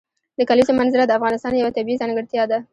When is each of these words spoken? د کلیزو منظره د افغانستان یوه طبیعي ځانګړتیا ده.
د 0.37 0.39
کلیزو 0.49 0.71
منظره 0.79 1.03
د 1.07 1.11
افغانستان 1.17 1.53
یوه 1.55 1.75
طبیعي 1.77 1.99
ځانګړتیا 2.01 2.43
ده. 2.51 2.59